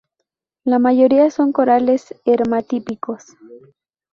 La 0.63 0.79
mayoría 0.79 1.29
son 1.29 1.51
corales 1.51 2.15
hermatípicos. 2.25 3.23